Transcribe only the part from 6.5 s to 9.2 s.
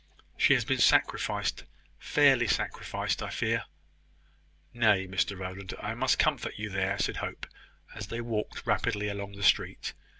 you there," said Hope, as they walked rapidly